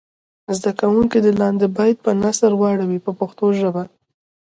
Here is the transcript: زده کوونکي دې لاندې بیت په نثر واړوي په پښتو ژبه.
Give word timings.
زده 0.57 0.71
کوونکي 0.79 1.17
دې 1.25 1.31
لاندې 1.41 1.67
بیت 1.77 1.97
په 2.05 2.11
نثر 2.23 2.51
واړوي 2.55 2.99
په 3.05 3.11
پښتو 3.19 3.45
ژبه. 3.59 3.83